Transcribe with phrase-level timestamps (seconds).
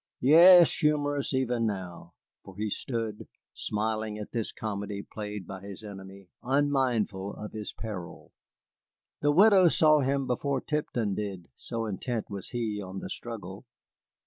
[0.19, 6.27] Yes, humorous even now, for he stood, smiling at this comedy played by his enemy,
[6.41, 8.31] unmindful of his peril.
[9.21, 13.67] The widow saw him before Tipton did, so intent was he on the struggle.